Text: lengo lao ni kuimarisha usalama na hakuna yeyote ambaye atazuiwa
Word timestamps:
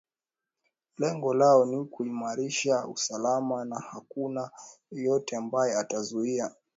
lengo 0.97 1.33
lao 1.33 1.65
ni 1.65 1.85
kuimarisha 1.85 2.85
usalama 2.87 3.65
na 3.65 3.79
hakuna 3.79 4.49
yeyote 4.91 5.35
ambaye 5.37 5.75
atazuiwa 5.75 6.55